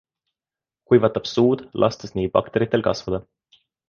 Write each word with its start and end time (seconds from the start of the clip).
Kuivatab 0.93 1.29
suud, 1.31 1.61
lastes 1.83 2.15
nii 2.17 2.31
bakteritel 2.39 2.85
kasvada. 2.89 3.21